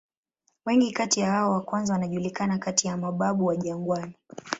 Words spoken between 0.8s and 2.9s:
kati ya hao wa kwanza wanajulikana kati